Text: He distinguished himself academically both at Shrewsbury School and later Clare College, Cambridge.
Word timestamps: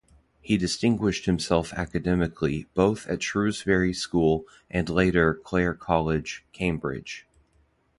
He 0.41 0.57
distinguished 0.57 1.27
himself 1.27 1.73
academically 1.73 2.65
both 2.73 3.05
at 3.05 3.21
Shrewsbury 3.21 3.93
School 3.93 4.45
and 4.67 4.89
later 4.89 5.35
Clare 5.35 5.75
College, 5.75 6.43
Cambridge. 6.53 7.27